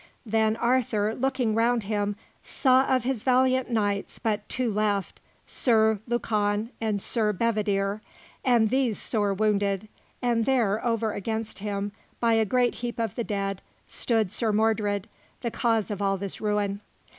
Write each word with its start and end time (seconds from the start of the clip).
Then 0.25 0.55
Arthur, 0.55 1.13
looking 1.13 1.53
round 1.53 1.83
him, 1.83 2.15
saw 2.41 2.87
of 2.87 3.03
his 3.03 3.21
valiant 3.21 3.69
knights 3.69 4.17
but 4.17 4.49
two 4.49 4.73
left, 4.73 5.21
Sir 5.45 5.99
Lucan 6.07 6.71
and 6.81 6.99
Sir 6.99 7.31
Bedivere, 7.31 8.01
and 8.43 8.71
these 8.71 8.97
sore 8.97 9.31
wounded; 9.31 9.87
and 10.19 10.45
there, 10.45 10.83
over 10.83 11.13
against 11.13 11.59
him, 11.59 11.91
by 12.19 12.33
a 12.33 12.45
great 12.45 12.73
heap 12.81 12.97
of 12.99 13.13
the 13.13 13.23
dead, 13.23 13.61
stood 13.85 14.31
Sir 14.31 14.51
Mordred, 14.51 15.07
the 15.41 15.51
cause 15.51 15.91
of 15.91 16.01
all 16.01 16.17
this 16.17 16.41
ruin. 16.41 16.81